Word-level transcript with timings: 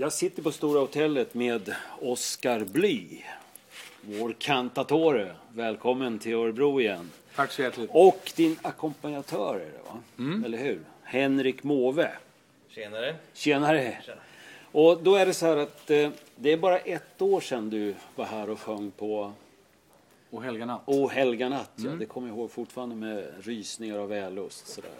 Jag 0.00 0.12
sitter 0.12 0.42
på 0.42 0.52
Stora 0.52 0.80
Hotellet 0.80 1.34
med 1.34 1.74
Oskar 2.00 2.64
Bly. 2.64 3.22
Vår 4.00 4.34
kantatore. 4.38 5.34
Välkommen 5.54 6.18
till 6.18 6.34
Örebro 6.34 6.80
igen. 6.80 7.10
Tack 7.36 7.52
så 7.52 7.62
hjärtligt. 7.62 7.90
Och 7.92 8.32
din 8.36 8.58
ackompanjatör 8.62 9.54
är 9.54 9.72
det 9.72 9.90
va? 9.90 9.98
Eller 10.44 10.58
hur? 10.58 10.80
Henrik 11.02 11.62
Måwe. 11.62 12.12
Tjenare. 12.68 13.16
Tjenare. 13.32 13.98
Och 14.72 15.02
då 15.02 15.14
är 15.14 15.26
det 15.26 15.34
så 15.34 15.46
här 15.46 15.56
att 15.56 15.90
eh, 15.90 16.10
det 16.36 16.52
är 16.52 16.56
bara 16.56 16.78
ett 16.78 17.22
år 17.22 17.40
sedan 17.40 17.70
du 17.70 17.94
var 18.16 18.24
här 18.24 18.50
och 18.50 18.60
sjöng 18.60 18.90
på 18.90 19.32
Och 20.30 20.42
helga 20.42 20.66
natt. 20.66 20.82
O 20.84 21.08
helga 21.08 21.48
natt. 21.48 21.72
Ja. 21.76 21.90
Det 21.90 22.06
kommer 22.06 22.28
jag 22.28 22.36
ihåg 22.36 22.50
fortfarande 22.50 22.94
med 22.94 23.32
rysningar 23.40 23.98
och 23.98 24.10
vällust. 24.10 24.68
Sådär. 24.68 24.90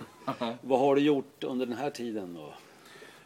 Vad 0.60 0.80
har 0.80 0.94
du 0.94 1.02
gjort 1.02 1.44
under 1.44 1.66
den 1.66 1.76
här 1.76 1.90
tiden 1.90 2.34
då? 2.34 2.54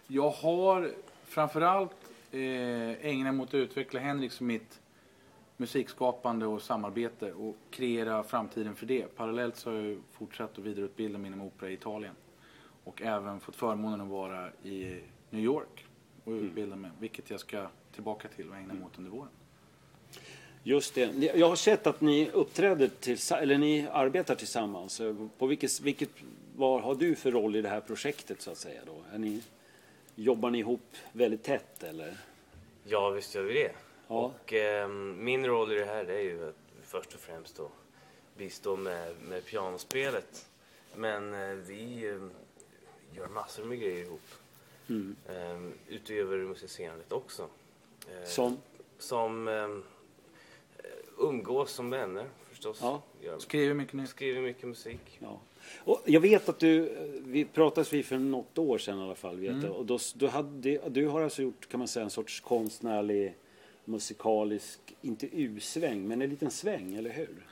Jag 0.06 0.30
har 0.30 0.90
framförallt 1.24 1.96
eh, 2.30 3.06
ägnat 3.06 3.34
mig 3.34 3.42
åt 3.42 3.48
att 3.48 3.54
utveckla 3.54 4.00
Henrik 4.00 4.32
som 4.32 4.46
mitt 4.46 4.80
musikskapande 5.56 6.46
och 6.46 6.62
samarbete 6.62 7.32
och 7.32 7.56
kreera 7.70 8.22
framtiden 8.22 8.74
för 8.74 8.86
det. 8.86 9.16
Parallellt 9.16 9.56
så 9.56 9.70
har 9.70 9.76
jag 9.76 9.98
fortsatt 10.12 10.58
att 10.58 10.64
vidareutbilda 10.64 11.18
mig 11.18 11.28
inom 11.28 11.40
opera 11.40 11.70
i 11.70 11.72
Italien. 11.72 12.14
Och 12.84 13.02
även 13.02 13.40
fått 13.40 13.56
förmånen 13.56 14.00
att 14.00 14.08
vara 14.08 14.48
i 14.62 15.00
New 15.30 15.44
York 15.44 15.86
och 16.24 16.32
utbilda 16.32 16.76
mig, 16.76 16.90
vilket 16.98 17.30
jag 17.30 17.40
ska 17.40 17.66
tillbaka 17.94 18.28
till 18.28 18.50
och 18.50 18.56
ägna 18.56 18.74
mig 18.74 18.84
åt 18.84 18.98
under 18.98 19.10
våren. 19.10 19.28
Just 20.62 20.94
det. 20.94 21.36
Jag 21.36 21.48
har 21.48 21.56
sett 21.56 21.86
att 21.86 22.00
ni 22.00 22.30
uppträder 22.30 22.90
tillsammans, 23.00 23.42
eller 23.42 23.58
ni 23.58 23.86
arbetar 23.92 24.34
tillsammans. 24.34 25.00
På 25.38 25.46
vilket, 25.46 25.80
vilket, 25.80 26.10
vad 26.56 26.82
har 26.82 26.94
du 26.94 27.14
för 27.14 27.30
roll 27.30 27.56
i 27.56 27.62
det 27.62 27.68
här 27.68 27.80
projektet 27.80 28.42
så 28.42 28.50
att 28.50 28.58
säga 28.58 28.80
då? 28.86 28.96
Är 29.14 29.18
ni, 29.18 29.42
jobbar 30.14 30.50
ni 30.50 30.58
ihop 30.58 30.96
väldigt 31.12 31.42
tätt 31.42 31.82
eller? 31.82 32.16
Ja, 32.84 33.10
visst 33.10 33.34
gör 33.34 33.42
vi 33.42 33.54
det. 33.54 33.72
Ja. 34.08 34.14
Och 34.14 34.52
ehm, 34.52 35.24
min 35.24 35.46
roll 35.46 35.72
i 35.72 35.74
det 35.74 35.84
här 35.84 36.04
det 36.04 36.14
är 36.14 36.22
ju 36.22 36.48
att 36.48 36.56
först 36.82 37.14
och 37.14 37.20
främst 37.20 37.56
då 37.56 37.70
bistå 38.36 38.76
med, 38.76 39.14
med 39.28 39.44
pianospelet. 39.44 40.48
Men 40.96 41.34
eh, 41.34 41.54
vi 41.54 42.08
eh, 42.08 42.26
gör 43.16 43.28
massor 43.28 43.64
med 43.64 43.80
grejer 43.80 44.04
ihop. 44.04 44.30
Mm. 44.88 45.16
Ehm, 45.28 45.72
utöver 45.88 46.38
musicerandet 46.38 47.12
också. 47.12 47.48
Eh, 48.08 48.28
Som? 48.28 48.58
Som 48.98 49.48
ehm, 49.48 49.84
eh, 50.78 50.84
umgås 51.18 51.70
som 51.70 51.90
vänner 51.90 52.26
förstås. 52.48 52.78
Ja. 52.82 53.02
Skriver 53.38 53.74
mycket 53.74 53.94
nytt. 53.94 54.10
Skriver 54.10 54.40
mycket 54.40 54.68
musik. 54.68 55.18
Ja. 55.18 55.40
Och 55.78 56.02
jag 56.04 56.20
vet 56.20 56.48
att 56.48 56.58
du, 56.58 56.96
vi 57.26 57.44
pratades 57.44 57.92
vid 57.92 58.04
för 58.04 58.18
något 58.18 58.58
år 58.58 58.78
sedan 58.78 58.98
i 58.98 59.02
alla 59.02 59.14
fall. 59.14 59.36
Vet 59.36 59.62
jag. 59.62 59.72
Och 59.72 59.86
då, 59.86 59.98
då 60.14 60.26
hade, 60.26 60.88
du 60.88 61.06
har 61.06 61.22
alltså 61.22 61.42
gjort 61.42 61.68
kan 61.68 61.78
man 61.78 61.88
säga 61.88 62.04
en 62.04 62.10
sorts 62.10 62.40
konstnärlig 62.40 63.34
musikalisk, 63.84 64.80
inte 65.00 65.36
U-sväng, 65.36 66.08
men 66.08 66.22
en 66.22 66.30
liten 66.30 66.50
sväng, 66.50 66.94
eller 66.94 67.10
hur? 67.10 67.46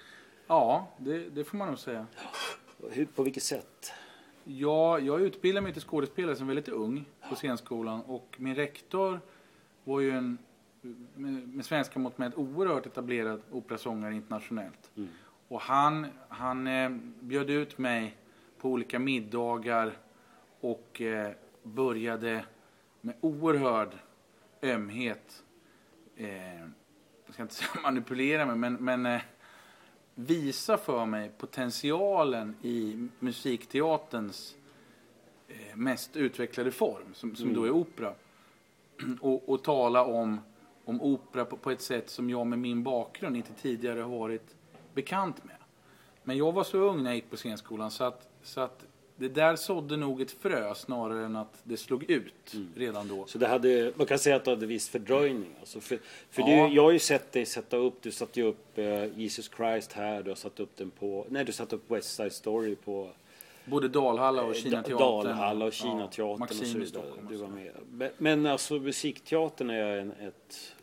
Ja, 0.47 0.89
det, 0.99 1.19
det 1.31 1.45
får 1.45 1.57
man 1.57 1.69
nog 1.69 1.79
säga. 1.79 2.07
hur 2.91 3.05
på 3.05 3.23
vilket 3.23 3.43
sätt? 3.43 3.93
Ja, 4.45 4.99
jag 4.99 5.21
utbildade 5.21 5.63
mig 5.63 5.73
till 5.73 5.83
skådespelare 5.83 6.37
som 6.37 6.47
väldigt 6.47 6.69
ung 6.69 7.05
på 7.29 7.35
scenskolan 7.35 8.01
och 8.01 8.37
min 8.39 8.55
rektor 8.55 9.21
var 9.85 10.01
ju 10.01 10.11
en 10.11 10.39
med, 11.15 11.49
med 11.49 11.65
svenska 11.65 11.99
mått 11.99 12.19
mätt 12.19 12.35
oerhört 12.35 12.87
etablerad 12.87 13.43
operasångare 13.51 14.15
internationellt. 14.15 14.91
Och 15.53 15.61
han, 15.61 16.07
han 16.29 16.67
eh, 16.67 16.91
bjöd 17.21 17.51
ut 17.51 17.79
mig 17.79 18.17
på 18.59 18.69
olika 18.69 18.99
middagar 18.99 19.93
och 20.61 21.01
eh, 21.01 21.33
började 21.63 22.45
med 23.01 23.15
oerhörd 23.21 23.99
ömhet, 24.63 25.45
eh, 26.17 26.61
jag 27.27 27.33
ska 27.33 27.43
inte 27.43 27.55
säga 27.55 27.83
manipulera 27.83 28.47
mig, 28.47 28.57
men, 28.57 28.75
men 28.75 29.07
eh, 29.07 29.23
visa 30.15 30.79
för 30.79 31.07
mig 31.07 31.31
potentialen 31.39 32.57
i 32.63 33.09
musikteaterns 33.19 34.55
eh, 35.49 35.77
mest 35.77 36.17
utvecklade 36.17 36.71
form, 36.71 37.15
som, 37.15 37.37
som 37.37 37.55
då 37.55 37.65
är 37.65 37.71
opera. 37.71 38.15
Och, 39.21 39.49
och 39.49 39.65
tala 39.65 40.05
om, 40.05 40.41
om 40.85 41.03
opera 41.03 41.45
på, 41.45 41.57
på 41.57 41.71
ett 41.71 41.83
sätt 41.83 42.11
som 42.11 42.31
jag 42.31 42.47
med 42.47 42.59
min 42.59 42.83
bakgrund 42.83 43.37
inte 43.37 43.53
tidigare 43.53 44.01
har 44.01 44.19
varit 44.19 44.57
bekant 44.95 45.45
med. 45.45 45.57
Men 46.25 46.37
jag 46.37 46.53
var 46.53 46.65
så 46.65 46.79
ung 46.79 47.03
när 47.03 47.11
jag 47.11 47.15
gick 47.15 47.31
på 47.31 47.37
scenskolan 47.37 47.91
så 47.91 48.05
att, 48.05 48.29
så 48.43 48.61
att 48.61 48.85
det 49.17 49.29
där 49.29 49.57
sådde 49.57 49.97
nog 49.97 50.21
ett 50.21 50.31
frö 50.31 50.75
snarare 50.75 51.25
än 51.25 51.37
att 51.37 51.61
det 51.65 51.77
slog 51.77 52.11
ut 52.11 52.55
redan 52.77 53.09
då. 53.09 53.27
Så 53.27 53.39
det 53.39 53.47
hade, 53.47 53.93
man 53.97 54.07
kan 54.07 54.19
säga 54.19 54.37
att 54.37 54.45
du 54.45 54.51
hade 54.51 54.67
viss 54.67 54.89
fördröjning. 54.89 55.51
Alltså 55.61 55.81
för 55.81 55.99
för 56.31 56.43
Ja. 56.43 56.47
du, 56.69 56.75
jag 56.75 56.83
har 56.83 56.91
ju 56.91 56.99
sett 56.99 57.33
dig 57.33 57.47
sätta 57.47 57.77
upp, 57.77 58.03
du 58.03 58.11
satte 58.11 58.41
ju 58.41 58.47
upp 58.47 58.79
eh, 58.79 59.19
Jesus 59.19 59.51
Christ 59.57 59.93
här, 59.93 60.23
du 60.23 60.31
har 60.31 60.35
satt 60.37 60.61
upp 60.61 60.77
den 60.77 60.91
på, 60.91 61.27
nej 61.29 61.45
du 61.45 61.53
satte 61.53 61.77
upp 61.77 61.91
West 61.91 62.15
Side 62.17 62.33
Story 62.33 62.75
på 62.75 63.11
Både 63.65 63.89
Dalhalla 63.89 64.43
och 64.43 64.49
eh, 64.49 64.55
Kinateatern. 64.55 64.99
Dalhalla 64.99 65.65
och 65.65 65.73
Kinateatern 65.73 66.43
och 66.43 66.49
så 66.51 66.55
Maxim 66.61 66.83
i 66.83 66.85
vidare. 66.85 67.05
Och 67.11 67.25
Du 67.31 67.37
så. 67.39 67.43
var 67.43 67.51
med. 67.51 67.73
Men, 67.91 68.11
men 68.19 68.47
alltså 68.47 68.75
musikteatern 68.75 69.71
är 69.71 69.97
en, 69.99 70.11
ett 70.11 70.75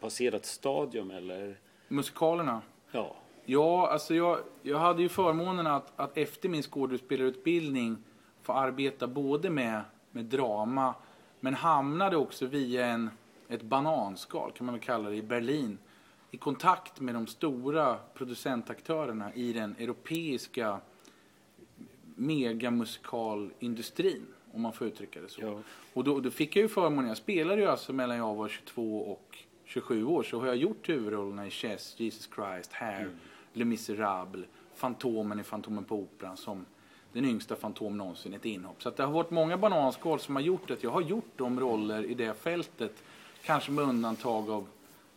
passerat 0.00 0.46
stadium 0.46 1.10
eller? 1.10 1.58
Musikalerna. 1.88 2.62
Ja. 2.92 3.16
Ja, 3.50 3.88
alltså 3.88 4.14
jag, 4.14 4.38
jag 4.62 4.78
hade 4.78 5.02
ju 5.02 5.08
förmånen 5.08 5.66
att, 5.66 5.92
att 5.96 6.18
efter 6.18 6.48
min 6.48 6.62
skådespelarutbildning 6.62 7.96
få 8.42 8.52
arbeta 8.52 9.06
både 9.06 9.50
med, 9.50 9.80
med 10.10 10.24
drama 10.24 10.94
men 11.40 11.54
hamnade 11.54 12.16
också 12.16 12.46
via 12.46 12.86
en, 12.86 13.10
ett 13.48 13.62
bananskal, 13.62 14.52
kan 14.52 14.66
man 14.66 14.74
väl 14.74 14.84
kalla 14.84 15.10
det, 15.10 15.16
i 15.16 15.22
Berlin 15.22 15.78
i 16.30 16.36
kontakt 16.36 17.00
med 17.00 17.14
de 17.14 17.26
stora 17.26 17.96
producentaktörerna 18.14 19.34
i 19.34 19.52
den 19.52 19.76
europeiska 19.78 20.80
megamusikalindustrin, 22.14 24.26
om 24.52 24.60
man 24.60 24.72
får 24.72 24.86
uttrycka 24.86 25.20
det 25.20 25.28
så. 25.28 25.40
Ja. 25.40 25.60
Och 25.94 26.04
då, 26.04 26.20
då 26.20 26.30
fick 26.30 26.56
jag 26.56 26.62
ju 26.62 26.68
förmånen, 26.68 27.08
jag 27.08 27.16
spelade 27.16 27.60
ju 27.60 27.66
alltså 27.66 27.92
mellan 27.92 28.16
jag 28.16 28.34
var 28.34 28.48
22 28.48 28.98
och 28.98 29.38
27 29.64 30.04
år, 30.04 30.22
så 30.22 30.40
har 30.40 30.46
jag 30.46 30.56
gjort 30.56 30.88
huvudrollerna 30.88 31.46
i 31.46 31.50
Chess, 31.50 32.00
Jesus 32.00 32.28
Christ, 32.34 32.72
Hair, 32.72 33.10
Les 33.52 33.64
Misérables, 33.64 34.46
Fantomen 34.74 35.40
i 35.40 35.42
Fantomen 35.42 35.84
på 35.84 35.96
Operan 35.96 36.36
som 36.36 36.66
den 37.12 37.24
yngsta 37.24 37.56
Fantom 37.56 37.96
någonsin, 37.96 38.34
ett 38.34 38.44
inhopp. 38.44 38.82
Så 38.82 38.90
det 38.90 39.02
har 39.02 39.12
varit 39.12 39.30
många 39.30 39.56
bananskal 39.56 40.20
som 40.20 40.36
har 40.36 40.42
gjort 40.42 40.70
att 40.70 40.82
jag 40.82 40.90
har 40.90 41.00
gjort 41.00 41.32
de 41.36 41.60
roller 41.60 42.04
i 42.04 42.14
det 42.14 42.34
fältet, 42.34 43.02
kanske 43.42 43.70
med 43.70 43.84
undantag 43.84 44.50
av 44.50 44.66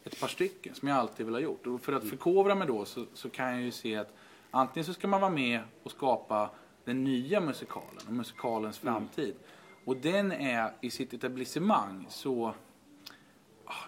ett 0.03 0.19
par 0.19 0.27
stycken 0.27 0.75
som 0.75 0.87
jag 0.87 0.97
alltid 0.97 1.25
vill 1.25 1.35
ha 1.35 1.41
gjort. 1.41 1.67
Och 1.67 1.81
för 1.81 1.93
att 1.93 2.09
förkovra 2.09 2.55
mig 2.55 2.67
då 2.67 2.85
så, 2.85 3.05
så 3.13 3.29
kan 3.29 3.51
jag 3.53 3.61
ju 3.61 3.71
se 3.71 3.95
att 3.95 4.13
antingen 4.51 4.85
så 4.85 4.93
ska 4.93 5.07
man 5.07 5.21
vara 5.21 5.31
med 5.31 5.59
och 5.83 5.91
skapa 5.91 6.49
den 6.85 7.03
nya 7.03 7.41
musikalen 7.41 8.07
och 8.07 8.13
musikalens 8.13 8.77
framtid. 8.77 9.35
Och 9.85 9.97
den 9.97 10.31
är 10.31 10.71
i 10.81 10.89
sitt 10.89 11.13
etablissemang 11.13 12.05
så, 12.09 12.53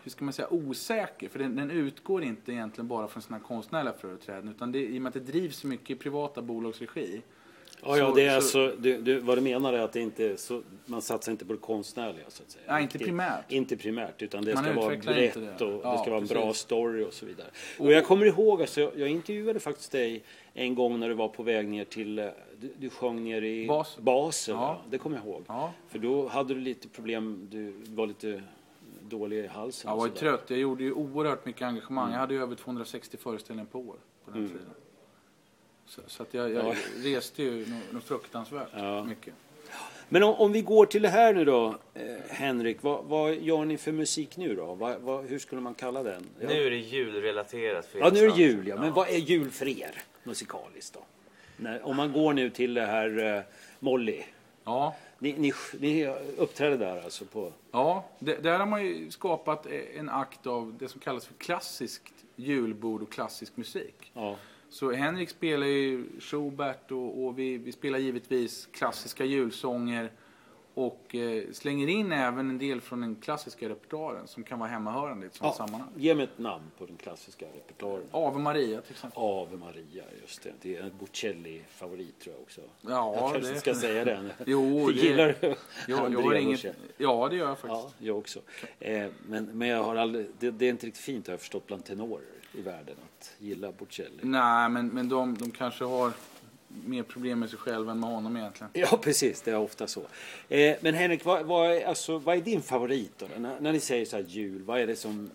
hur 0.04 0.12
ska 0.12 0.26
man 0.26 0.34
säga, 0.34 0.48
osäker. 0.54 1.30
För 1.30 1.40
den, 1.40 1.56
den 1.56 1.72
utgår 1.72 2.24
inte 2.24 2.52
egentligen 2.52 2.88
bara 2.88 3.08
från 3.08 3.24
sina 3.24 3.40
konstnärliga 3.40 3.94
företräden 3.94 4.50
utan 4.50 4.72
det, 4.72 4.80
i 4.80 4.98
och 4.98 5.02
med 5.02 5.08
att 5.08 5.14
det 5.14 5.32
drivs 5.32 5.58
så 5.58 5.68
mycket 5.68 5.90
i 5.90 5.96
privata 5.96 6.42
bolagsregi. 6.42 7.22
Ja, 7.86 7.98
ja, 7.98 8.12
det 8.16 8.22
är 8.26 8.30
så- 8.30 8.36
alltså, 8.66 8.82
du, 8.82 9.02
du, 9.02 9.20
vad 9.20 9.38
du 9.38 9.42
menar 9.42 9.74
är 9.74 9.80
att 9.80 9.94
det 9.94 10.00
inte 10.00 10.38
så, 10.38 10.62
man 10.86 11.02
satsar 11.02 11.32
inte 11.32 11.46
på 11.46 11.54
det 11.54 11.60
konstnärliga 11.60 12.26
så 12.28 12.44
att 12.44 12.52
säga. 12.52 12.64
Nej, 12.68 12.84
inte 12.84 13.00
primärt. 13.00 13.52
Inte 13.52 13.78
primärt, 13.78 14.22
utan 14.22 14.44
det 14.46 14.54
Man 14.54 14.64
ska 14.64 14.74
vara 14.74 14.96
brett 14.96 15.34
det. 15.34 15.66
och 15.66 15.82
Ja, 15.84 15.92
det 15.92 15.98
ska 16.00 16.10
vara 16.12 16.22
en 16.22 16.28
bra 16.28 16.54
story 16.54 17.04
och 17.06 17.14
så 17.14 17.26
vidare. 17.26 17.48
Och 17.80 17.92
jag 17.92 18.06
kommer 18.06 18.26
ihåg, 18.26 18.62
alltså, 18.62 18.82
jag, 18.82 18.92
jag 19.00 19.10
intervjuade 19.10 19.60
faktiskt 19.60 19.92
dig 19.92 20.24
en 20.54 20.76
gång 20.76 21.00
när 21.00 21.10
du 21.10 21.16
var 21.16 21.28
på 21.28 21.44
väg 21.44 21.68
ner 21.68 21.86
till, 21.86 22.20
eh, 22.20 22.26
du, 22.60 22.74
du 22.78 22.90
sjöng 22.90 23.24
ner 23.24 23.42
i 23.42 23.68
Basen. 23.68 24.04
basen 24.04 24.56
Ja. 24.56 24.82
det 24.90 24.98
kommer 24.98 25.18
jag 25.18 25.26
ihåg. 25.26 25.44
Ja. 25.48 25.74
För 25.90 26.00
då 26.00 26.28
hade 26.28 26.54
du 26.54 26.60
lite 26.60 26.88
problem, 26.88 27.48
du 27.52 27.74
var 27.88 28.08
lite 28.08 28.44
dålig 29.14 29.38
i 29.44 29.48
halsen. 29.48 29.90
Jag 29.92 29.98
var 29.98 30.08
ju 30.08 30.14
trött. 30.14 30.44
Jag 30.48 30.60
gjorde 30.60 30.84
ju 30.84 30.92
oerhört 30.94 31.46
mycket 31.46 31.62
engagemang. 31.62 32.12
Jag 32.12 32.20
hade 32.20 32.34
ju 32.34 32.42
över 32.42 32.56
260 32.56 33.18
föreställningar 33.18 33.70
på 33.72 33.80
år 33.80 33.96
på 34.26 34.32
den 34.32 34.48
tiden. 34.48 34.66
Så, 35.86 36.02
så 36.08 36.24
att 36.24 36.34
jag, 36.34 36.52
jag 36.52 36.66
Ja. 36.66 36.76
reste 37.04 37.44
ju 37.44 37.60
något, 37.60 37.92
något 37.94 38.04
fruktansvärt 38.04 38.68
Ja. 38.76 39.04
mycket. 39.04 39.34
Men 40.10 40.24
om, 40.24 40.34
om 40.36 40.52
vi 40.52 40.62
går 40.62 40.86
till 40.86 41.02
det 41.02 41.10
här 41.10 41.34
nu 41.34 41.46
då, 41.46 41.76
eh, 41.94 42.04
Henrik, 42.30 42.78
vad, 42.84 43.06
vad 43.06 43.34
gör 43.36 43.66
ni 43.66 43.78
för 43.78 43.92
musik 43.92 44.38
nu 44.38 44.56
då? 44.56 44.74
Vad, 44.74 45.02
vad, 45.02 45.26
hur 45.26 45.40
skulle 45.40 45.62
man 45.62 45.74
kalla 45.74 46.04
den? 46.04 46.26
Ja. 46.40 46.48
Nu 46.50 46.66
är 46.66 46.70
det 46.70 46.78
julrelaterat. 46.78 47.86
För 47.86 48.00
Ja, 48.00 48.10
nu 48.14 48.20
är 48.20 48.30
det 48.30 48.36
jul, 48.38 48.68
ja. 48.68 48.76
Men 48.80 48.94
vad 48.94 49.08
är 49.10 49.18
jul 49.18 49.50
för 49.52 49.68
er 49.68 50.02
musikaliskt 50.24 50.94
då? 50.94 51.00
När, 51.58 51.86
om 51.86 51.96
man 51.96 52.12
går 52.14 52.34
nu 52.34 52.50
till 52.50 52.74
det 52.74 52.86
här 52.86 53.36
eh, 53.38 53.42
Molly. 53.80 54.24
Ja, 54.64 54.96
Ni, 55.24 55.34
ni, 55.38 55.54
ni 55.80 56.08
uppträder 56.38 56.78
där 56.78 57.04
alltså 57.04 57.26
på... 57.26 57.52
ja 57.72 58.06
det, 58.20 58.44
där 58.44 58.60
har 58.60 58.66
man 58.66 58.86
ju 58.86 59.12
skapat 59.12 59.68
en 59.96 60.10
akt 60.10 60.48
av 60.48 60.76
det 60.80 60.88
som 60.88 61.00
kallas 61.00 61.26
för 61.26 61.34
klassiskt 61.34 62.14
julbord 62.36 63.02
och 63.02 63.12
klassisk 63.12 63.58
musik. 63.58 64.12
Ja. 64.14 64.36
Så 64.70 64.92
Henrik 64.92 65.30
spelar 65.30 65.68
ju 65.68 66.06
Schubert 66.20 66.92
och, 66.92 67.26
och 67.26 67.40
vi, 67.40 67.58
vi 67.58 67.72
spelar 67.72 68.00
givetvis 68.00 68.70
klassiska 68.72 69.26
julsånger. 69.26 70.12
Och 70.76 71.16
eh, 71.16 71.44
slänger 71.52 71.88
in 71.88 72.12
även 72.12 72.50
en 72.50 72.58
del 72.58 72.82
från 72.82 73.02
den 73.02 73.16
klassiska 73.16 73.70
repertoaren 73.70 74.28
som 74.28 74.44
kan 74.44 74.60
vara 74.60 74.70
hemmahörande 74.70 75.26
i 75.26 75.28
ett 75.28 75.36
sådant 75.36 75.56
sammanhang. 75.56 75.90
Ge 75.96 76.16
mig 76.16 76.24
ett 76.24 76.38
namn 76.38 76.64
på 76.78 76.86
den 76.86 76.98
klassiska 76.98 77.46
repertoaren. 77.46 78.04
Ave 78.12 78.40
Maria 78.40 78.82
till 78.82 78.92
exempel. 78.92 79.24
Ave 79.24 79.58
Maria, 79.58 80.04
just 80.22 80.44
det. 80.44 80.54
Det 80.62 80.76
är 80.78 80.82
en 80.84 80.92
Bocelli-favorit 81.00 82.20
tror 82.20 82.36
jag 82.36 82.42
också. 82.42 82.62
Ja, 82.82 83.14
jag 83.16 83.34
kanske 83.34 83.54
det- 83.54 83.60
ska 83.60 83.74
säga 83.76 84.06
den. 84.06 84.32
Jo, 84.46 84.88
det- 84.88 84.94
Gillar 85.02 85.36
du 85.42 85.48
Jag, 85.88 86.14
jag 86.14 86.22
har 86.22 86.34
inget... 86.36 86.66
Ja, 86.98 87.28
det 87.30 87.36
gör 87.36 87.48
jag 87.48 87.60
faktiskt. 87.60 87.96
Ja, 88.00 88.06
jag 88.08 88.18
också. 88.18 88.40
Eh, 88.80 89.08
men, 89.28 89.46
men 89.46 89.68
jag 89.68 89.84
har 89.84 89.96
aldrig, 89.96 90.28
det, 90.40 90.52
det 90.52 90.66
är 90.66 90.70
inte 90.70 90.88
riktigt 90.88 91.04
fint 91.04 91.28
har 91.28 91.34
jag 91.34 91.40
förstått 91.40 91.68
bland 91.68 91.86
tenorer 91.86 92.24
i 92.54 92.62
världen 92.62 92.96
att 93.20 93.32
gilla 93.40 93.72
Bocelli. 93.72 94.20
Nej, 94.22 94.70
men, 94.70 94.88
men 94.88 95.10
de, 95.10 95.38
de 95.38 95.52
kanske 95.52 95.84
har 95.84 96.12
mer 96.86 97.04
problem 97.04 97.40
med 97.40 97.50
sig 97.50 97.60
själva 97.60 97.92
än 97.92 98.00
med 98.00 98.10
honom 98.10 98.38
egentligen. 98.38 98.72
Ja, 98.74 99.00
precis. 99.02 99.42
Det 99.42 99.52
är 99.52 99.58
ofta 99.58 99.88
så. 99.88 100.02
Eh, 100.50 100.76
men 100.82 100.94
Henrik, 100.94 101.26
vad, 101.26 101.46
vad, 101.46 101.72
är, 101.72 101.86
alltså, 101.86 102.18
vad 102.18 102.38
är 102.38 102.42
din 102.42 102.62
favorit 102.62 103.12
då? 103.18 103.28
När, 103.38 103.60
när 103.60 103.72
ni 103.74 103.80
säger 103.80 104.06
så 104.06 104.16
här 104.16 104.24
jul, 104.24 104.64
vad 104.64 104.80
är 104.80 104.88
det 104.88 104.96
som... 104.96 105.30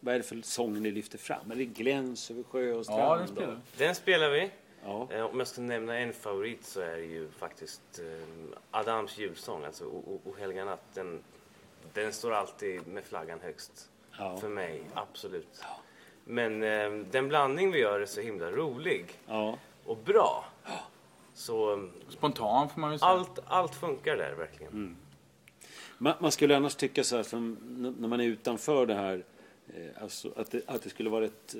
Vad 0.00 0.14
är 0.14 0.18
det 0.18 0.24
för 0.24 0.40
sånger 0.42 0.80
ni 0.80 0.90
lyfter 0.90 1.18
fram? 1.18 1.50
Är 1.50 1.56
det 1.56 1.64
Gläns 1.64 2.30
över 2.30 2.42
sjö 2.42 2.72
och 2.72 2.84
strand? 2.84 3.00
Ja, 3.02 3.16
den 3.16 3.26
då? 3.26 3.32
spelar 3.34 3.60
Den 3.78 3.94
spelar 3.94 4.30
vi. 4.30 4.50
Ja. 4.84 5.08
Eh, 5.10 5.24
Om 5.24 5.38
jag 5.38 5.48
ska 5.48 5.60
nämna 5.60 5.98
en 5.98 6.12
favorit 6.12 6.64
så 6.64 6.80
är 6.80 6.96
det 6.96 7.04
ju 7.04 7.28
faktiskt 7.38 7.80
eh, 7.98 8.58
Adams 8.70 9.18
julsång, 9.18 9.64
alltså 9.64 9.84
O, 9.84 10.02
o, 10.06 10.30
o 10.30 10.34
helga 10.38 10.64
natt. 10.64 10.84
Den, 10.94 11.20
den 11.92 12.12
står 12.12 12.32
alltid 12.32 12.86
med 12.86 13.04
flaggan 13.04 13.40
högst. 13.42 13.88
Ja. 14.18 14.36
För 14.36 14.48
mig, 14.48 14.82
absolut. 14.94 15.62
Men 16.24 16.62
eh, 16.62 16.90
den 17.10 17.28
blandning 17.28 17.70
vi 17.70 17.78
gör 17.78 18.00
är 18.00 18.06
så 18.06 18.20
himla 18.20 18.50
rolig 18.50 19.04
ja. 19.26 19.58
och 19.84 19.96
bra. 19.96 20.44
Så 21.34 21.88
Spontan 22.08 22.68
får 22.68 22.80
man 22.80 22.90
väl 22.90 22.98
säga. 22.98 23.08
allt, 23.08 23.38
allt 23.46 23.74
funkar 23.74 24.16
där 24.16 24.34
verkligen. 24.34 24.72
Mm. 24.72 24.96
Man, 25.98 26.14
man 26.20 26.32
skulle 26.32 26.56
annars 26.56 26.74
tycka 26.74 27.04
så 27.04 27.16
här, 27.16 27.22
som, 27.22 27.56
när 27.98 28.08
man 28.08 28.20
är 28.20 28.24
utanför 28.24 28.86
det 28.86 28.94
här, 28.94 29.24
eh, 29.74 30.02
alltså 30.02 30.32
att, 30.36 30.50
det, 30.50 30.62
att 30.66 30.82
det 30.82 30.90
skulle 30.90 31.10
vara 31.10 31.24
ett, 31.24 31.56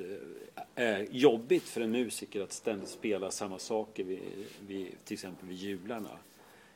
eh, 0.74 0.84
eh, 0.84 1.02
jobbigt 1.10 1.62
för 1.62 1.80
en 1.80 1.90
musiker 1.90 2.40
att 2.40 2.52
ständigt 2.52 2.88
spela 2.88 3.30
samma 3.30 3.58
saker 3.58 4.04
vid, 4.04 4.20
vid, 4.66 5.04
till 5.04 5.14
exempel 5.14 5.48
vid 5.48 5.58
jularna. 5.58 6.18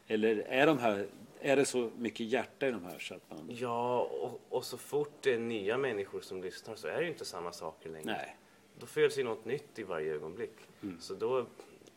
Eller 0.08 0.36
är, 0.36 0.66
de 0.66 0.78
här, 0.78 1.06
är 1.40 1.56
det 1.56 1.64
så 1.64 1.90
mycket 1.96 2.26
hjärta 2.26 2.68
i 2.68 2.70
de 2.70 2.84
här 2.84 2.98
så 2.98 3.14
att 3.14 3.30
man... 3.30 3.50
Ja, 3.60 4.00
och, 4.00 4.40
och 4.48 4.64
så 4.64 4.78
fort 4.78 5.12
det 5.20 5.34
är 5.34 5.38
nya 5.38 5.78
människor 5.78 6.20
som 6.20 6.42
lyssnar 6.42 6.74
så 6.74 6.88
är 6.88 6.96
det 6.96 7.02
ju 7.02 7.08
inte 7.08 7.24
samma 7.24 7.52
saker 7.52 7.90
längre. 7.90 8.06
Nej. 8.06 8.36
Då 8.78 8.86
föds 8.86 9.18
ju 9.18 9.24
något 9.24 9.44
nytt 9.44 9.78
i 9.78 9.82
varje 9.82 10.14
ögonblick. 10.14 10.56
Mm. 10.82 11.00
Så 11.00 11.14
då, 11.14 11.46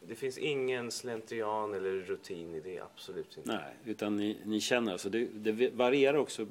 det 0.09 0.15
finns 0.15 0.37
ingen 0.37 0.91
slentrian 0.91 1.73
eller 1.73 1.91
rutin 1.91 2.55
i 2.55 2.59
det, 2.59 2.79
absolut 2.79 3.37
inte. 3.37 3.51
Nej, 3.51 3.73
utan 3.85 4.15
ni, 4.15 4.37
ni 4.45 4.59
känner 4.61 4.91
alltså, 4.91 5.09
det, 5.09 5.25
det 5.25 5.69
varierar 5.75 6.17
också 6.17 6.45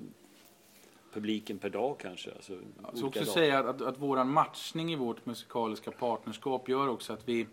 publiken 1.12 1.58
per 1.58 1.70
dag 1.70 1.98
kanske. 2.00 2.32
Alltså, 2.32 2.52
Jag 2.82 2.96
ska 2.98 3.06
också 3.06 3.20
dagar. 3.20 3.32
säga 3.32 3.58
att, 3.58 3.80
att 3.82 3.98
våran 3.98 4.30
matchning 4.32 4.92
i 4.92 4.96
vårt 4.96 5.26
musikaliska 5.26 5.90
partnerskap 5.90 6.68
gör 6.68 6.88
också 6.88 7.12
att 7.12 7.28
vi 7.28 7.46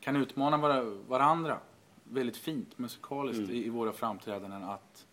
kan 0.00 0.16
utmana 0.16 0.56
vara, 0.56 0.82
varandra 0.84 1.58
väldigt 2.04 2.36
fint 2.36 2.78
musikaliskt 2.78 3.38
Mm. 3.42 3.50
i, 3.50 3.66
i 3.66 3.68
våra 3.68 3.92
framträdanden. 3.92 4.64
Att 4.64 5.06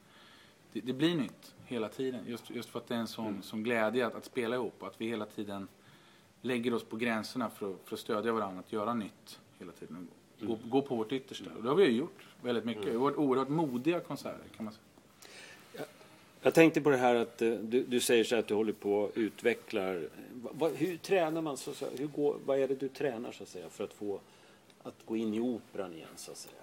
det, 0.74 0.80
det 0.80 0.94
blir 0.94 1.16
nytt 1.16 1.56
hela 1.66 1.90
tiden. 1.90 2.24
Just, 2.28 2.50
just 2.50 2.70
för 2.70 2.80
att 2.80 2.88
det 2.88 2.96
är 2.96 3.00
en 3.00 3.08
sån, 3.08 3.28
Mm. 3.28 3.42
sån 3.42 3.64
glädje 3.64 4.08
att, 4.08 4.16
att 4.16 4.26
spela 4.26 4.56
ihop. 4.56 4.76
och 4.80 4.88
Att 4.88 5.02
vi 5.02 5.08
hela 5.08 5.26
tiden 5.26 5.68
lägger 6.42 6.74
oss 6.74 6.84
på 6.84 6.96
gränserna 6.96 7.50
för 7.50 7.72
att, 7.74 7.80
för 7.86 7.96
att 7.96 8.00
stödja 8.00 8.34
varandra 8.34 8.60
att 8.60 8.74
göra 8.74 8.94
nytt 8.94 9.40
hela 9.60 9.72
tiden. 9.72 10.08
Gå, 10.42 10.54
Mm. 10.54 10.70
gå 10.70 10.82
på 10.82 10.96
vårt 10.96 11.12
yttersta. 11.12 11.50
Och 11.58 11.64
det 11.64 11.70
har 11.70 11.76
vi 11.76 11.86
ju 11.86 11.92
gjort 11.92 12.26
väldigt 12.42 12.66
mycket. 12.66 12.84
Det 12.86 12.92
har 12.92 12.98
varit 13.00 13.18
oerhört 13.18 13.50
modiga 13.50 14.00
konserter 14.00 14.44
kan 14.56 14.66
man 14.66 14.74
säga. 14.74 15.86
Jag 16.44 16.54
tänkte 16.54 16.82
på 16.82 16.90
det 16.90 16.98
här 16.98 17.16
att 17.16 17.42
eh, 17.42 17.52
du, 17.52 17.84
du 17.84 18.00
säger 18.00 18.24
så 18.24 18.36
att 18.36 18.48
du 18.48 18.54
håller 18.54 18.74
på 18.74 18.94
och 18.96 19.12
utvecklar. 19.16 20.08
Va- 20.34 20.50
va- 20.54 20.70
hur 20.76 20.98
tränar 20.98 21.42
man? 21.42 21.58
Så, 21.58 21.74
så, 21.74 21.86
hur 21.98 22.08
går, 22.08 22.38
vad 22.46 22.60
är 22.60 22.68
det 22.68 22.76
du 22.76 22.88
tränar 22.90 23.32
så 23.32 23.44
att 23.44 23.50
säga 23.50 23.70
för 23.70 23.84
att 23.84 23.94
få 23.94 24.20
att 24.84 24.96
gå 25.06 25.16
in 25.18 25.34
i 25.34 25.40
operan 25.40 25.94
igen 25.94 26.08
så 26.16 26.32
att 26.32 26.38
säga? 26.38 26.56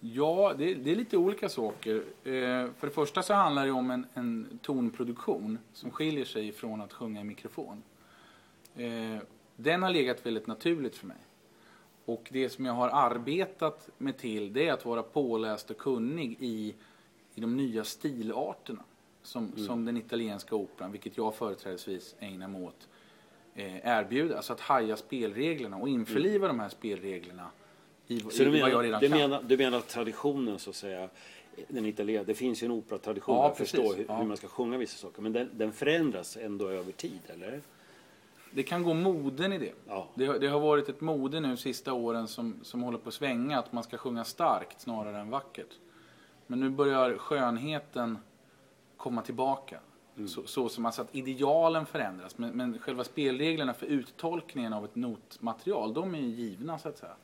Ja, 0.00 0.54
det, 0.58 0.74
det 0.74 0.90
är 0.90 0.96
lite 0.96 1.16
olika 1.16 1.48
saker. 1.48 1.94
Eh, 2.24 2.32
för 2.78 2.80
det 2.86 2.90
första 2.90 3.22
så 3.22 3.34
handlar 3.34 3.66
det 3.66 3.72
om 3.72 3.90
en, 3.90 4.06
en 4.14 4.58
tonproduktion 4.62 5.58
som 5.72 5.90
skiljer 5.90 6.24
sig 6.24 6.52
från 6.52 6.80
att 6.80 6.92
sjunga 6.92 7.20
i 7.20 7.24
mikrofon. 7.24 7.82
Eh, 8.76 9.16
den 9.56 9.82
har 9.82 9.90
legat 9.90 10.26
väldigt 10.26 10.46
naturligt 10.46 10.96
för 10.96 11.06
mig. 11.06 11.16
Och 12.06 12.28
det 12.32 12.48
som 12.50 12.64
jag 12.66 12.72
har 12.72 12.88
arbetat 12.88 13.88
med 13.98 14.16
till 14.18 14.52
det 14.52 14.68
är 14.68 14.72
att 14.72 14.84
vara 14.84 15.02
påläst 15.02 15.70
och 15.70 15.78
kunnig 15.78 16.36
i, 16.40 16.74
i 17.34 17.40
de 17.40 17.56
nya 17.56 17.84
stilarterna 17.84 18.82
som, 19.22 19.52
som 19.56 19.84
den 19.84 19.96
italienska 19.96 20.54
operan, 20.54 20.92
vilket 20.92 21.16
jag 21.16 21.34
företrädesvis 21.34 22.14
ägnar 22.20 22.48
mig 22.48 22.62
åt, 22.62 22.88
eh, 23.54 23.86
erbjuder. 23.86 24.36
Alltså 24.36 24.52
att 24.52 24.60
haja 24.60 24.96
spelreglerna 24.96 25.76
och 25.76 25.88
införliva 25.88 26.48
de 26.48 26.60
här 26.60 26.68
spelreglerna 26.68 27.50
i, 28.06 28.20
Så 28.20 28.42
i 28.42 28.44
du 28.44 28.50
vad 28.50 28.58
jag 28.60 28.68
menar, 28.68 28.82
redan 28.82 29.00
du 29.00 29.08
kan. 29.08 29.18
menar, 29.18 29.42
du 29.42 29.56
menar 29.56 29.80
traditionen 29.80 30.58
så 30.58 30.70
att 30.70 30.76
säga, 30.76 31.08
den 31.68 31.86
italienska, 31.86 32.24
det 32.26 32.34
finns 32.34 32.62
ju 32.62 32.64
en 32.64 32.70
operatradition, 32.72 33.36
Ja, 33.36 33.42
jag 33.48 33.56
förstår 33.56 33.82
precis. 33.82 33.98
hur, 33.98 34.04
Ja. 34.08 34.16
hur 34.16 34.24
man 34.26 34.36
ska 34.36 34.46
sjunga 34.48 34.78
vissa 34.78 34.96
saker, 34.96 35.22
men 35.22 35.32
den, 35.32 35.48
den 35.52 35.72
förändras 35.72 36.36
ändå 36.36 36.68
över 36.68 36.92
tid, 36.92 37.20
eller? 37.28 37.60
Det 38.56 38.62
kan 38.62 38.82
gå 38.82 38.94
moden 38.94 39.52
i 39.52 39.58
det. 39.58 39.72
Ja. 39.86 40.08
Det, 40.14 40.26
har- 40.26 40.38
det 40.38 40.46
har 40.48 40.60
varit 40.60 40.88
ett 40.88 41.00
mode 41.00 41.40
nu 41.40 41.56
sista 41.56 41.92
åren 41.92 42.28
som, 42.28 42.54
som 42.62 42.82
håller 42.82 42.98
på 42.98 43.08
att 43.08 43.14
svänga, 43.14 43.58
att 43.58 43.72
man 43.72 43.84
ska 43.84 43.96
sjunga 43.98 44.24
starkt 44.24 44.80
snarare 44.80 45.18
än 45.18 45.30
vackert. 45.30 45.78
Men 46.46 46.60
nu 46.60 46.70
börjar 46.70 47.16
skönheten 47.18 48.18
komma 48.96 49.22
tillbaka. 49.22 49.78
Mm. 50.16 50.28
Så, 50.28 50.46
så 50.46 50.68
som 50.68 50.86
alltså 50.86 51.02
att 51.02 51.14
idealen 51.14 51.86
förändras, 51.86 52.38
men, 52.38 52.50
men 52.50 52.78
själva 52.78 53.04
spelreglerna 53.04 53.74
för 53.74 53.86
uttolkningen 53.86 54.72
av 54.72 54.84
ett 54.84 54.94
notmaterial, 54.94 55.94
de 55.94 56.14
är 56.14 56.18
ju 56.18 56.26
givna 56.28 56.78
så 56.78 56.88
att 56.88 56.98
säga. 56.98 57.16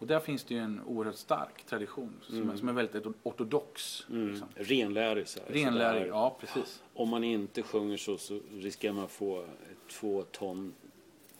Och 0.00 0.06
där 0.06 0.20
finns 0.20 0.44
det 0.44 0.54
ju 0.54 0.60
en 0.60 0.80
oerhört 0.86 1.16
stark 1.16 1.64
tradition 1.66 2.16
som, 2.22 2.50
är, 2.50 2.56
som 2.56 2.68
är 2.68 2.72
väldigt 2.72 3.06
ortodox. 3.22 4.06
Mm. 4.10 4.28
Liksom. 4.28 4.48
Renlärig 4.54 5.28
så 5.28 5.40
här. 5.46 5.54
Renlärig, 5.54 6.08
ja 6.08 6.36
precis. 6.40 6.82
Om 6.94 7.08
man 7.08 7.24
inte 7.24 7.62
sjunger 7.62 7.96
så, 7.96 8.18
så 8.18 8.40
riskerar 8.52 8.92
man 8.92 9.04
att 9.04 9.10
få 9.10 9.44
två 9.88 10.22
ton 10.22 10.74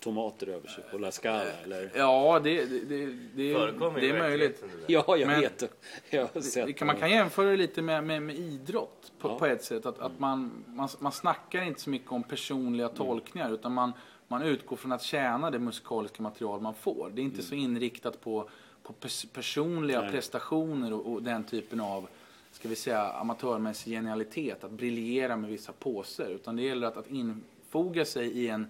tomater 0.01 0.47
över 0.47 0.69
sig 0.69 0.85
på 0.91 0.99
La 0.99 1.13
Scala, 1.13 1.45
eller? 1.65 1.91
Ja, 1.95 2.41
det, 2.45 2.65
det, 2.65 2.79
det, 2.81 3.07
det, 3.35 3.53
är 3.53 4.19
möjligt. 4.19 4.65
Ja, 4.87 5.17
jag 5.17 5.27
Men- 5.27 5.41
vet. 5.41 5.65
Jag 6.11 6.29
Det 6.67 6.81
man 6.85 6.97
kan 6.97 7.11
jämföra 7.11 7.51
det 7.51 7.57
lite 7.57 7.83
med, 7.83 8.05
med, 8.05 8.23
med 8.23 8.37
idrott 8.39 9.13
på, 9.19 9.29
Ja. 9.29 9.39
på 9.39 9.47
ett 9.47 9.65
sätt. 9.65 9.87
Att, 9.87 9.99
att 9.99 10.19
man, 10.19 10.65
man, 10.67 10.89
man 10.99 11.13
snackar 11.13 11.63
inte 11.63 11.81
så 11.81 11.91
mycket 11.91 12.13
om 12.13 12.23
personliga 12.23 12.89
tolkningar 12.89 13.53
utan 13.53 13.73
man, 13.73 13.93
man 14.31 14.43
utgår 14.43 14.77
från 14.77 14.93
att 14.93 15.03
tjäna 15.03 15.51
det 15.51 15.59
musikaliska 15.59 16.23
material 16.23 16.61
man 16.61 16.75
får. 16.75 17.11
Det 17.15 17.21
är 17.21 17.25
inte 17.25 17.43
så 17.43 17.55
inriktat 17.55 18.21
på, 18.21 18.49
på 18.83 18.93
pers, 18.93 19.27
personliga 19.33 20.01
Nej. 20.01 20.11
prestationer 20.11 20.93
och, 20.93 21.13
och 21.13 21.23
den 21.23 21.45
typen 21.45 21.81
av 21.81 22.09
ska 22.53 22.69
vi 22.69 22.77
säga, 22.77 23.03
amatörmässig 23.13 23.93
genialitet. 23.93 24.65
Att 24.65 24.71
briljera 24.71 25.37
med 25.37 25.51
vissa 25.51 25.73
påser. 25.73 26.29
Utan 26.29 26.57
det 26.57 26.63
gäller 26.63 26.87
att, 26.87 26.97
att 26.97 27.11
infoga 27.11 28.05
sig 28.05 28.27
i 28.29 28.49
en 28.49 28.67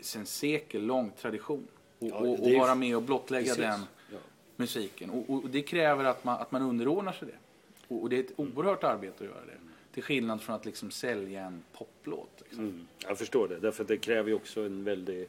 sen 0.00 0.26
sekel 0.26 0.82
lång 0.82 1.10
tradition. 1.20 1.66
Och, 1.98 2.06
Ja, 2.06 2.14
och, 2.14 2.40
och 2.46 2.52
vara 2.52 2.74
med 2.74 2.96
och 2.96 3.02
blottlägga 3.02 3.44
Precis. 3.54 3.62
den 3.62 3.80
Ja. 4.12 4.18
musiken. 4.56 5.10
Och, 5.10 5.50
det 5.50 5.62
kräver 5.62 6.04
att 6.04 6.24
man, 6.24 6.40
att 6.40 6.52
man 6.52 6.62
underordnar 6.62 7.12
sig 7.12 7.28
det. 7.28 7.38
Och, 7.94 8.02
och 8.02 8.08
det 8.10 8.16
är 8.16 8.20
ett 8.20 8.32
oerhört 8.36 8.84
arbete 8.84 9.24
att 9.24 9.30
göra 9.30 9.46
det. 9.46 9.65
Till 9.96 10.02
skillnad 10.04 10.42
från 10.42 10.56
att 10.56 10.64
liksom 10.64 10.90
sälja 10.90 11.40
en 11.44 11.62
poplåt. 11.72 12.30
Liksom. 12.44 12.64
Mm, 12.64 12.86
jag 13.08 13.18
förstår 13.18 13.48
det. 13.48 13.58
Därför 13.58 13.82
att 13.82 13.88
det 13.88 13.96
kräver 13.96 14.28
ju 14.28 14.34
också 14.34 14.60
en 14.60 14.84
väldig, 14.84 15.28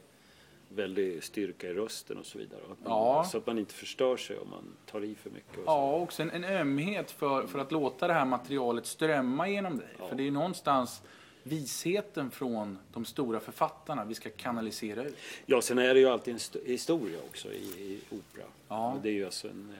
väldig 0.68 1.24
styrka 1.24 1.66
i 1.68 1.74
rösten 1.74 2.16
och 2.18 2.26
så 2.26 2.38
vidare. 2.38 2.60
Att 2.62 2.68
man, 2.84 2.92
Ja. 2.92 3.24
Så 3.24 3.38
att 3.38 3.46
man 3.46 3.58
inte 3.58 3.74
förstör 3.74 4.16
sig 4.16 4.38
om 4.38 4.50
man 4.50 4.64
tar 4.90 5.04
i 5.04 5.14
för 5.14 5.30
mycket. 5.30 5.58
Och. 5.58 5.62
Ja, 5.66 5.90
och 5.94 6.02
också 6.02 6.22
en, 6.22 6.30
en 6.30 6.44
ömhet 6.44 7.10
för, 7.10 7.46
för 7.46 7.58
att 7.58 7.72
låta 7.72 8.06
det 8.06 8.12
här 8.14 8.24
materialet 8.24 8.86
strömma 8.86 9.48
genom 9.48 9.78
dig. 9.78 9.88
Ja. 9.98 10.08
För 10.08 10.16
det 10.16 10.22
är 10.22 10.24
ju 10.24 10.30
någonstans 10.30 11.02
visheten 11.42 12.30
från 12.30 12.78
de 12.92 13.04
stora 13.04 13.40
författarna 13.40 14.04
vi 14.04 14.14
ska 14.14 14.30
kanalisera 14.30 15.04
ut. 15.04 15.16
Ja, 15.46 15.60
sen 15.62 15.78
är 15.78 15.94
det 15.94 16.00
ju 16.00 16.08
alltid 16.08 16.32
en 16.32 16.36
st- 16.36 16.60
historia 16.72 17.18
också 17.28 17.52
i, 17.52 17.56
i 17.62 18.00
opera. 18.10 18.46
Ja. 18.68 18.96
Det 19.02 19.08
är 19.08 19.12
ju 19.12 19.24
alltså 19.24 19.48
en... 19.48 19.74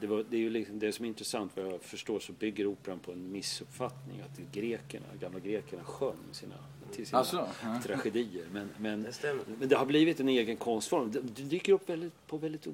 Det, 0.00 0.06
var, 0.06 0.24
det 0.30 0.36
är 0.36 0.40
ju 0.40 0.50
liksom, 0.50 0.78
det 0.78 0.92
som 0.92 1.04
är 1.04 1.08
intressant 1.08 1.52
vad 1.56 1.66
jag 1.66 1.82
förstår 1.82 2.20
så 2.20 2.32
bygger 2.32 2.66
operan 2.66 2.98
på 2.98 3.12
en 3.12 3.32
missuppfattning 3.32 4.20
att 4.20 4.52
grekerna, 4.52 5.06
gamla 5.20 5.38
grekerna 5.38 5.84
sjöng 5.84 6.16
sina, 6.32 6.54
till 6.94 7.06
sina 7.06 7.18
Alltså, 7.18 7.48
tragedier. 7.82 8.44
Men, 8.52 8.68
men, 8.78 9.02
Det 9.22 9.34
men 9.58 9.68
det 9.68 9.76
har 9.76 9.86
blivit 9.86 10.20
en 10.20 10.28
egen 10.28 10.56
konstform. 10.56 11.10
Det, 11.12 11.20
dyker 11.42 11.72
upp 11.72 11.88
väldigt, 11.88 12.26
på 12.26 12.36
väldigt 12.36 12.66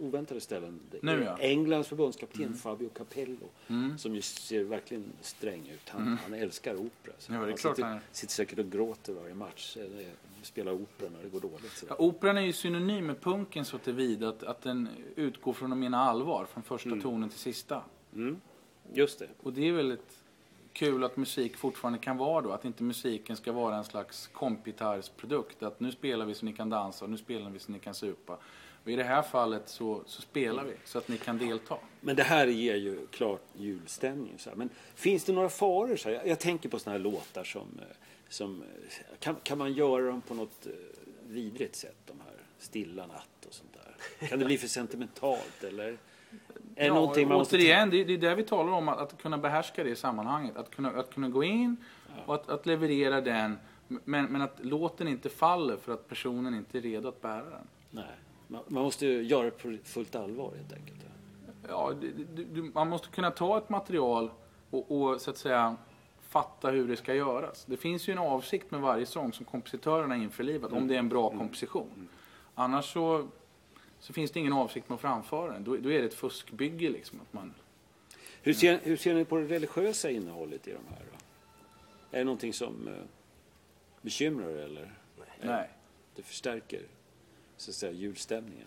oväntade 0.00 0.40
ställen. 0.40 0.80
Nu, 1.02 1.22
ja. 1.24 1.36
Englands 1.40 1.88
förbundskapten 1.88 2.54
Fabio 2.54 2.88
Capello 2.88 3.48
Mm. 3.68 3.98
som 3.98 4.14
ju 4.14 4.22
ser 4.22 4.64
verkligen 4.64 5.04
sträng 5.20 5.68
ut. 5.74 5.88
Han, 5.88 6.18
han 6.22 6.34
älskar 6.34 6.74
opera. 6.74 7.14
Så 7.18 7.32
Ja, 7.32 7.38
han 7.38 7.54
klart 7.56 7.76
sitter, 7.76 7.88
han 7.88 7.98
sitter 8.12 8.32
säkert 8.34 8.58
och 8.58 8.70
gråter 8.70 9.12
varje 9.12 9.34
match. 9.34 9.76
Eller 9.76 10.06
spelar 10.42 10.72
opera 10.72 11.08
när 11.10 11.22
det 11.22 11.28
går 11.28 11.40
dåligt. 11.40 11.84
Ja, 11.88 11.96
operan 11.98 12.36
är 12.36 12.40
ju 12.40 12.52
synonym 12.52 13.06
med 13.06 13.20
punken 13.20 13.64
så 13.64 13.78
tillvida 13.78 14.28
att, 14.28 14.42
att 14.42 14.62
den 14.62 14.88
utgår 15.16 15.52
från 15.52 15.72
att 15.72 15.78
mena 15.78 15.98
allvar 15.98 16.44
från 16.44 16.62
första 16.62 16.88
Mm. 16.88 17.00
tonen 17.02 17.28
till 17.28 17.38
sista. 17.38 17.82
Just 18.92 19.18
det. 19.18 19.28
Och 19.42 19.52
det 19.52 19.68
är 19.68 19.72
väldigt 19.72 20.16
kul 20.82 21.04
att 21.04 21.16
musik 21.16 21.56
fortfarande 21.56 21.98
kan 21.98 22.16
vara 22.16 22.40
då. 22.40 22.52
Att 22.52 22.64
inte 22.64 22.82
musiken 22.82 23.36
ska 23.36 23.52
vara 23.52 23.76
en 23.76 23.84
slags 23.84 24.26
kompgitarrsprodukt. 24.26 25.62
Att 25.62 25.80
nu 25.80 25.92
spelar 25.92 26.26
vi 26.26 26.34
så 26.34 26.44
ni 26.44 26.52
kan 26.52 26.70
dansa 26.70 27.04
och 27.04 27.10
nu 27.10 27.16
spelar 27.16 27.50
vi 27.50 27.58
så 27.58 27.72
ni 27.72 27.78
kan 27.78 27.94
supa. 27.94 28.38
Och 28.84 28.90
i 28.90 28.96
det 28.96 29.04
här 29.04 29.22
fallet 29.22 29.68
så, 29.68 30.02
så 30.06 30.22
spelar 30.22 30.64
vi 30.64 30.74
så 30.84 30.98
att 30.98 31.08
ni 31.08 31.18
kan 31.18 31.38
delta. 31.38 31.76
Men 32.00 32.16
det 32.16 32.22
här 32.22 32.46
ger 32.46 32.76
ju 32.76 33.06
klart 33.06 33.42
julstämning. 33.56 34.38
Så 34.38 34.50
här. 34.50 34.56
Men 34.56 34.68
finns 34.94 35.24
det 35.24 35.32
några 35.32 35.48
faror? 35.48 35.96
Så 35.96 36.08
här? 36.08 36.16
Jag, 36.16 36.26
jag 36.26 36.40
tänker 36.40 36.68
på 36.68 36.78
såna 36.78 36.92
här 36.92 37.00
låtar 37.00 37.44
som... 37.44 37.68
Eh, 37.80 37.96
som 38.28 38.62
eh, 38.62 39.18
kan, 39.18 39.36
kan 39.42 39.58
man 39.58 39.72
göra 39.72 40.06
dem 40.06 40.20
på 40.20 40.34
något 40.34 40.66
eh, 40.66 40.72
vidrigt 41.28 41.76
sätt? 41.76 41.96
De 42.06 42.20
här 42.20 42.34
Stilla 42.58 43.06
natt 43.06 43.46
och 43.48 43.54
sånt 43.54 43.72
där. 43.72 44.28
Kan 44.28 44.38
det 44.38 44.44
bli 44.44 44.58
för 44.58 44.68
sentimentalt 44.68 45.64
eller? 45.64 45.98
Är 46.76 46.80
det 46.80 46.86
Ja, 46.86 46.94
någonting 46.94 47.28
man 47.28 47.38
måste... 47.38 47.56
återigen, 47.56 47.90
det, 47.90 48.04
det 48.04 48.12
är 48.14 48.18
det 48.18 48.34
vi 48.34 48.42
talar 48.42 48.72
om, 48.72 48.88
att, 48.88 48.98
att 48.98 49.22
kunna 49.22 49.38
behärska 49.38 49.84
det 49.84 49.90
i 49.90 49.96
sammanhanget. 49.96 50.56
Att 50.56 50.70
kunna, 50.70 50.90
att 50.90 51.14
kunna 51.14 51.28
gå 51.28 51.44
in 51.44 51.76
och 52.26 52.34
att, 52.34 52.48
att 52.48 52.66
leverera 52.66 53.20
den, 53.20 53.58
men, 53.88 54.24
men 54.24 54.42
att 54.42 54.58
låten 54.62 55.08
inte 55.08 55.28
faller 55.28 55.76
för 55.76 55.92
att 55.92 56.08
personen 56.08 56.54
inte 56.54 56.78
är 56.78 56.82
redo 56.82 57.08
att 57.08 57.20
bära 57.20 57.44
den. 57.44 57.68
Nej. 57.90 58.04
Man, 58.48 58.62
man 58.68 58.82
måste 58.82 59.06
ju 59.06 59.22
göra 59.22 59.44
det 59.44 59.50
på 59.50 59.76
fullt 59.84 60.14
allvar 60.14 60.52
helt 60.56 60.72
enkelt. 60.72 60.98
Ja, 61.68 61.92
det, 62.00 62.34
det, 62.44 62.62
man 62.74 62.88
måste 62.88 63.08
kunna 63.08 63.30
ta 63.30 63.58
ett 63.58 63.68
material 63.68 64.30
och, 64.70 64.90
och 64.90 65.20
så 65.20 65.30
att 65.30 65.38
säga 65.38 65.76
fatta 66.28 66.70
hur 66.70 66.88
det 66.88 66.96
ska 66.96 67.14
göras. 67.14 67.64
Det 67.64 67.76
finns 67.76 68.08
ju 68.08 68.12
en 68.12 68.18
avsikt 68.18 68.70
med 68.70 68.80
varje 68.80 69.06
sång 69.06 69.32
som 69.32 69.44
kompositörerna 69.44 70.16
införlivat, 70.16 70.72
om 70.72 70.88
det 70.88 70.94
är 70.94 70.98
en 70.98 71.08
bra 71.08 71.30
komposition. 71.30 72.08
Annars 72.54 72.92
så, 72.92 73.28
så 74.02 74.12
finns 74.12 74.30
det 74.30 74.40
ingen 74.40 74.52
avsikt 74.52 74.88
med 74.88 74.94
att 74.96 75.00
framföra 75.00 75.52
den. 75.52 75.64
Då, 75.64 75.76
då 75.76 75.92
är 75.92 75.98
det 75.98 76.04
ett 76.06 76.14
fuskbygge 76.14 76.90
liksom. 76.90 77.20
Att 77.20 77.32
man, 77.32 77.54
Hur 78.42 78.52
ser, 78.52 78.78
hur 78.82 78.96
ser 78.96 79.14
ni 79.14 79.24
på 79.24 79.36
det 79.38 79.46
religiösa 79.46 80.10
innehållet 80.10 80.68
i 80.68 80.70
de 80.72 80.86
här? 80.94 81.02
Då? 81.12 81.18
Är 82.10 82.18
det 82.18 82.24
någonting 82.24 82.52
som 82.52 82.88
eh, 82.88 82.94
bekymrar 84.02 84.48
er 84.50 84.56
eller? 84.62 84.92
nej. 85.42 85.68
Det 86.16 86.22
förstärker 86.22 86.82
så 87.56 87.70
att 87.70 87.74
säga 87.74 87.92
julstämningen? 87.92 88.66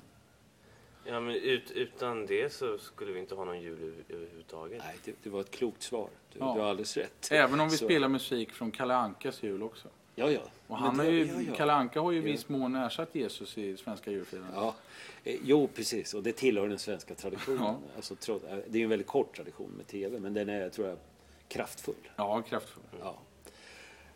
Ja, 1.06 1.20
men 1.20 1.36
ut, 1.36 1.72
utan 1.72 2.26
det 2.26 2.54
så 2.54 2.78
skulle 2.78 3.12
vi 3.12 3.20
inte 3.20 3.36
ha 3.36 3.46
någon 3.46 3.62
jul 3.62 3.80
över- 3.84 4.04
överhuvudtaget. 4.18 4.82
Nej, 4.86 4.96
det, 5.06 5.16
det 5.24 5.30
var 5.30 5.42
ett 5.42 5.52
klokt 5.52 5.82
svar. 5.84 6.10
Du, 6.34 6.40
Ja. 6.40 6.54
du 6.56 6.62
har 6.62 6.70
alldeles 6.70 6.98
rätt. 6.98 7.30
Även 7.32 7.60
om 7.60 7.70
vi 7.70 7.78
Så- 7.78 7.86
spelar 7.86 8.08
musik 8.10 8.52
från 8.52 8.72
Kalle 8.72 8.96
Ankas 8.96 9.44
jul 9.44 9.64
också. 9.64 9.88
Ja, 10.16 10.32
ja. 10.32 10.40
Och 10.68 10.78
han 10.78 10.98
det- 10.98 11.04
har 11.04 11.12
ju, 11.12 11.26
ja, 11.26 11.42
ja. 11.48 11.56
Kalle 11.56 11.74
Anka 11.74 12.00
har 12.02 12.12
ju 12.12 12.18
i 12.18 12.22
Ja. 12.22 12.26
viss 12.26 12.50
mån 12.50 12.76
ersatt 12.76 13.10
Jesus 13.16 13.58
i 13.58 13.78
svenska 13.78 14.12
julfirandet. 14.12 14.54
Ja, 14.56 14.76
eh, 15.24 15.38
jo 15.44 15.68
precis. 15.76 16.14
Och 16.14 16.24
det 16.24 16.32
tillhör 16.32 16.68
den 16.68 16.80
svenska 16.80 17.16
traditionen. 17.16 17.60
Ja. 17.64 17.78
Alltså, 17.96 18.16
trots, 18.16 18.44
eh, 18.46 18.58
det 18.68 18.78
är 18.78 18.80
ju 18.80 18.84
en 18.84 18.90
väldigt 18.90 19.08
kort 19.08 19.36
tradition 19.36 19.72
med 19.78 19.88
TV, 19.88 20.20
men 20.20 20.34
den 20.34 20.50
är, 20.50 20.70
tror 20.70 20.88
jag, 20.88 20.98
kraftfull. 21.48 21.96
Ja, 22.16 22.42
kraftfull. 22.42 22.84
Ja. 23.00 23.16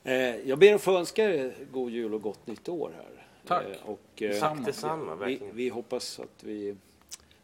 Eh, 0.03 0.13
jag 0.36 0.60
ber 0.60 0.75
att 0.75 0.82
få 0.82 0.98
önska 0.98 1.24
er 1.34 1.53
god 1.72 1.91
jul 1.91 2.13
och 2.13 2.22
gott 2.22 2.48
nytt 2.48 2.70
år 2.70 2.91
här. 2.96 3.25
Tack. 3.48 3.65
Och, 3.86 4.00
Detsamma. 4.15 4.62
Detsamma, 4.65 5.15
vi, 5.15 5.20
verkligen. 5.25 5.56
vi 5.56 5.70
hoppas 5.70 6.20
att 6.20 6.44
vi 6.44 6.75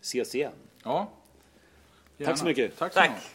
ses 0.02 0.36
igen. 0.36 0.52
Ja. 0.84 1.08
Tack 2.24 2.38
så 2.40 2.46
mycket. 2.46 2.78
Tack 2.78 2.94
så 2.94 3.00
Tack. 3.00 3.10
mycket. 3.10 3.35